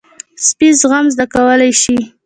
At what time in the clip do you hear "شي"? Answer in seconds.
1.81-1.97